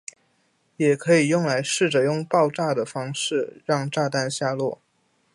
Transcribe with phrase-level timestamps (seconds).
[0.77, 4.81] 也可以用来试着用爆炸的方式让炸弹下落。